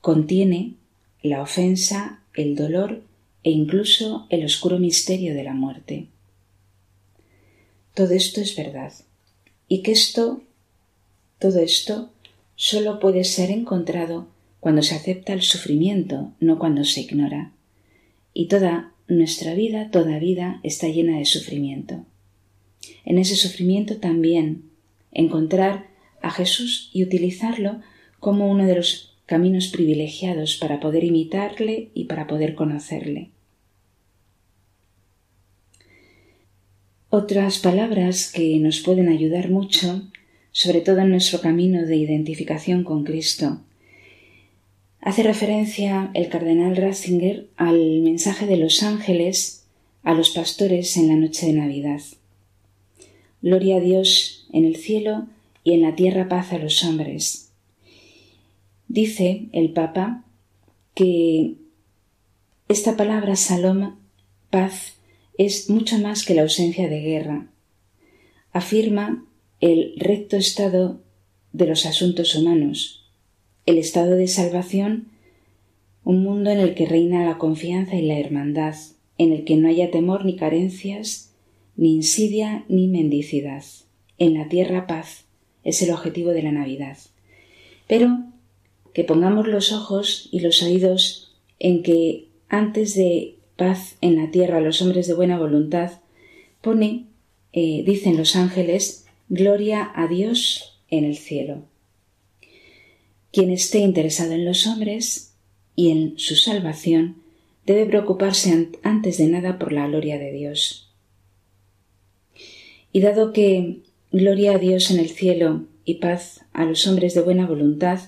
[0.00, 0.74] contiene
[1.22, 3.02] la ofensa, el dolor
[3.42, 6.06] e incluso el oscuro misterio de la muerte.
[7.94, 8.92] Todo esto es verdad
[9.66, 10.40] y que esto,
[11.38, 12.10] todo esto,
[12.54, 14.28] solo puede ser encontrado
[14.60, 17.52] cuando se acepta el sufrimiento, no cuando se ignora.
[18.38, 22.06] Y toda nuestra vida, toda vida está llena de sufrimiento.
[23.04, 24.70] En ese sufrimiento también
[25.10, 25.88] encontrar
[26.22, 27.80] a Jesús y utilizarlo
[28.20, 33.30] como uno de los caminos privilegiados para poder imitarle y para poder conocerle.
[37.10, 40.12] Otras palabras que nos pueden ayudar mucho,
[40.52, 43.62] sobre todo en nuestro camino de identificación con Cristo.
[45.08, 49.66] Hace referencia el cardenal Ratzinger al mensaje de los ángeles
[50.02, 52.02] a los pastores en la noche de Navidad.
[53.40, 55.26] Gloria a Dios en el cielo
[55.64, 57.50] y en la tierra paz a los hombres.
[58.86, 60.24] Dice el Papa
[60.94, 61.54] que
[62.68, 63.96] esta palabra salom,
[64.50, 64.98] paz,
[65.38, 67.46] es mucho más que la ausencia de guerra.
[68.52, 69.24] Afirma
[69.62, 71.00] el recto estado
[71.54, 73.07] de los asuntos humanos,
[73.68, 75.08] el estado de salvación,
[76.02, 78.74] un mundo en el que reina la confianza y la hermandad,
[79.18, 81.34] en el que no haya temor ni carencias,
[81.76, 83.62] ni insidia ni mendicidad.
[84.16, 85.26] En la tierra paz
[85.64, 86.96] es el objetivo de la Navidad.
[87.86, 88.20] Pero
[88.94, 94.62] que pongamos los ojos y los oídos en que antes de paz en la tierra
[94.62, 96.00] los hombres de buena voluntad
[96.62, 97.04] pone,
[97.52, 101.64] eh, dicen los ángeles, gloria a Dios en el cielo.
[103.32, 105.34] Quien esté interesado en los hombres
[105.76, 107.16] y en su salvación
[107.66, 110.90] debe preocuparse antes de nada por la gloria de Dios.
[112.92, 117.20] Y dado que gloria a Dios en el cielo y paz a los hombres de
[117.20, 118.00] buena voluntad,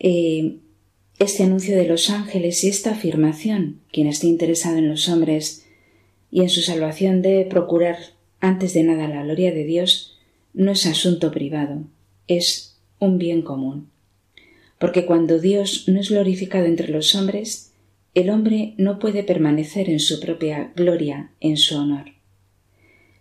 [0.00, 0.56] eh,
[1.18, 5.66] este anuncio de los ángeles y esta afirmación, quien esté interesado en los hombres
[6.30, 7.96] y en su salvación debe procurar
[8.40, 10.18] antes de nada la gloria de Dios,
[10.54, 11.84] no es asunto privado,
[12.26, 13.90] es un bien común.
[14.78, 17.72] Porque cuando Dios no es glorificado entre los hombres,
[18.14, 22.12] el hombre no puede permanecer en su propia gloria, en su honor.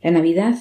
[0.01, 0.58] La Navidad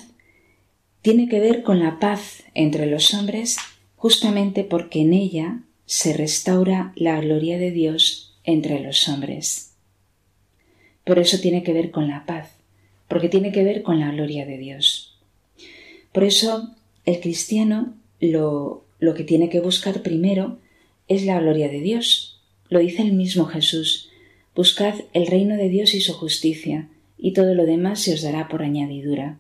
[1.03, 3.57] tiene que ver con la paz entre los hombres
[3.97, 9.75] justamente porque en ella se restaura la gloria de Dios entre los hombres.
[11.05, 12.51] Por eso tiene que ver con la paz,
[13.09, 15.17] porque tiene que ver con la gloria de Dios.
[16.13, 16.75] Por eso
[17.05, 20.59] el cristiano lo, lo que tiene que buscar primero
[21.09, 22.41] es la gloria de Dios.
[22.69, 24.11] Lo dice el mismo Jesús.
[24.55, 26.89] Buscad el reino de Dios y su justicia,
[27.19, 29.39] y todo lo demás se os dará por añadidura.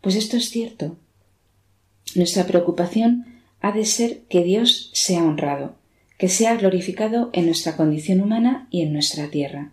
[0.00, 0.96] Pues esto es cierto.
[2.14, 3.26] Nuestra preocupación
[3.60, 5.76] ha de ser que Dios sea honrado,
[6.18, 9.72] que sea glorificado en nuestra condición humana y en nuestra tierra.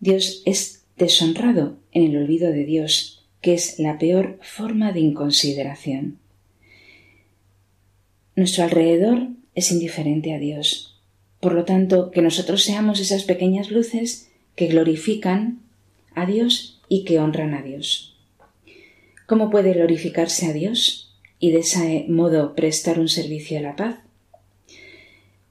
[0.00, 6.18] Dios es deshonrado en el olvido de Dios, que es la peor forma de inconsideración.
[8.36, 11.00] Nuestro alrededor es indiferente a Dios.
[11.40, 15.60] Por lo tanto, que nosotros seamos esas pequeñas luces que glorifican
[16.14, 18.16] a Dios y que honran a Dios.
[19.26, 23.98] ¿Cómo puede glorificarse a Dios y de ese modo prestar un servicio a la paz?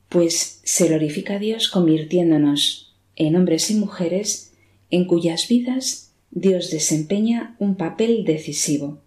[0.09, 4.53] Pues se glorifica a Dios convirtiéndonos en hombres y mujeres
[4.89, 8.99] en cuyas vidas Dios desempeña un papel decisivo,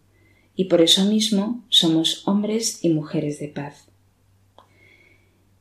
[0.55, 3.89] y por eso mismo somos hombres y mujeres de paz.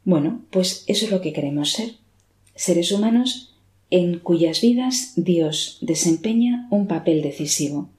[0.06, 1.96] Bueno, pues eso es lo que queremos ser.
[2.56, 3.56] Seres humanos
[3.90, 7.90] en cuyas vidas Dios desempeña un papel decisivo.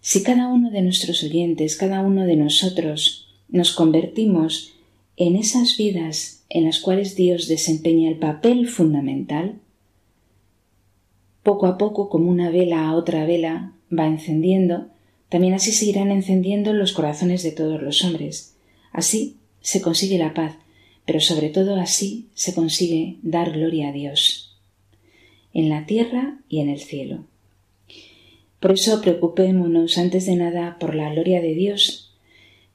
[0.00, 4.74] Si cada uno de nuestros oyentes, cada uno de nosotros, nos convertimos
[5.16, 9.60] en esas vidas en las cuales Dios desempeña el papel fundamental,
[11.42, 14.88] poco a poco, como una vela a otra vela va encendiendo,
[15.28, 18.56] también así se irán encendiendo los corazones de todos los hombres.
[18.92, 20.56] Así se consigue la paz,
[21.06, 24.56] pero sobre todo así se consigue dar gloria a Dios,
[25.52, 27.24] en la tierra y en el cielo.
[28.60, 32.14] Por eso preocupémonos antes de nada por la gloria de Dios,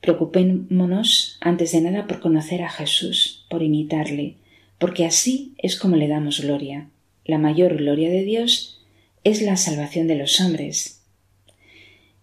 [0.01, 4.35] preocupémonos antes de nada por conocer a Jesús, por imitarle,
[4.79, 6.89] porque así es como le damos gloria.
[7.23, 8.81] La mayor gloria de Dios
[9.23, 11.01] es la salvación de los hombres.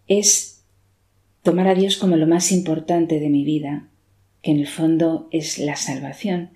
[0.07, 0.63] Es
[1.43, 3.89] tomar a Dios como lo más importante de mi vida,
[4.43, 6.51] que en el fondo es la salvación,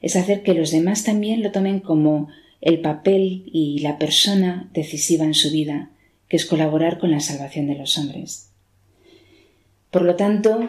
[0.00, 2.28] es hacer que los demás también lo tomen como
[2.60, 5.90] el papel y la persona decisiva en su vida,
[6.28, 8.48] que es colaborar con la salvación de los hombres.
[9.90, 10.68] Por lo tanto,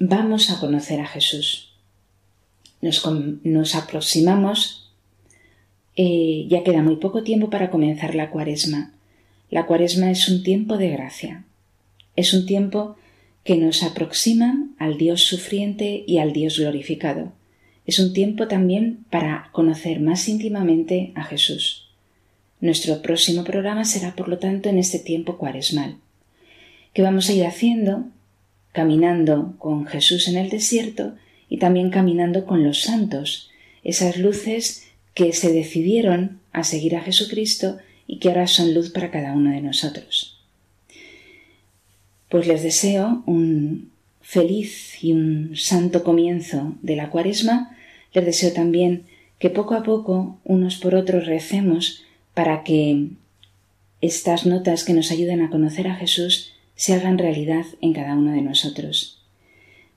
[0.00, 1.72] vamos a conocer a Jesús.
[2.80, 4.90] Nos, aproximamos,
[5.96, 8.92] eh, ya queda muy poco tiempo para comenzar la cuaresma.
[9.50, 11.44] La cuaresma es un tiempo de gracia.
[12.16, 12.96] Es un tiempo
[13.44, 17.32] que nos aproximan al Dios sufriente y al Dios glorificado.
[17.86, 21.90] Es un tiempo también para conocer más íntimamente a Jesús.
[22.60, 25.96] Nuestro próximo programa será, por lo tanto, en este tiempo cuaresmal.
[26.94, 28.06] que vamos a ir haciendo?
[28.72, 31.14] Caminando con Jesús en el desierto
[31.48, 33.50] y también caminando con los santos,
[33.82, 39.10] esas luces que se decidieron a seguir a Jesucristo y que ahora son luz para
[39.10, 40.33] cada uno de nosotros.
[42.34, 47.76] Pues les deseo un feliz y un santo comienzo de la cuaresma.
[48.12, 49.04] Les deseo también
[49.38, 52.02] que poco a poco unos por otros recemos
[52.34, 53.10] para que
[54.00, 58.32] estas notas que nos ayudan a conocer a Jesús se hagan realidad en cada uno
[58.32, 59.22] de nosotros.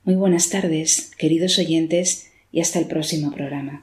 [0.04, 3.82] Muy buenas tardes, queridos oyentes, y hasta el próximo programa.